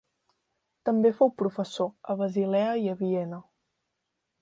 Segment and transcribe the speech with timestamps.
[0.89, 3.45] També fou professor a Basilea i a Viena.